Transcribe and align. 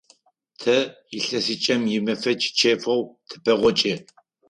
Тэ 0.61 0.75
илъэсыкӏэм 1.17 1.81
имэфэкӏ 1.97 2.47
чэфэу 2.57 3.01
тыпэгъокӏы. 3.27 3.93